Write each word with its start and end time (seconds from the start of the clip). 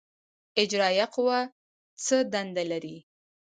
اجرائیه 0.61 1.05
قوه 1.15 1.37
څه 2.05 2.15
دنده 2.33 2.63
لري؟ 2.71 2.97